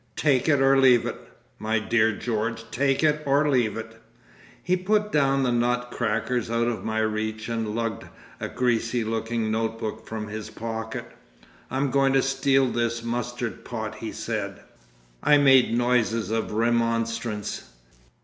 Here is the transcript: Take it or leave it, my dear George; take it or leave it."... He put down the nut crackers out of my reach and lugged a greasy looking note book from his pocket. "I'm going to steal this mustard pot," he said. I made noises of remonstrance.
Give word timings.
Take 0.15 0.49
it 0.49 0.59
or 0.59 0.79
leave 0.79 1.05
it, 1.05 1.15
my 1.59 1.77
dear 1.77 2.11
George; 2.11 2.63
take 2.71 3.03
it 3.03 3.21
or 3.23 3.47
leave 3.47 3.77
it."... 3.77 4.01
He 4.63 4.75
put 4.75 5.11
down 5.11 5.43
the 5.43 5.51
nut 5.51 5.91
crackers 5.91 6.49
out 6.49 6.65
of 6.67 6.83
my 6.83 6.97
reach 7.01 7.47
and 7.47 7.75
lugged 7.75 8.05
a 8.39 8.49
greasy 8.49 9.03
looking 9.03 9.51
note 9.51 9.77
book 9.77 10.07
from 10.07 10.27
his 10.27 10.49
pocket. 10.49 11.05
"I'm 11.69 11.91
going 11.91 12.13
to 12.13 12.23
steal 12.23 12.65
this 12.71 13.03
mustard 13.03 13.63
pot," 13.63 13.93
he 13.93 14.11
said. 14.11 14.61
I 15.21 15.37
made 15.37 15.71
noises 15.77 16.31
of 16.31 16.51
remonstrance. 16.51 17.69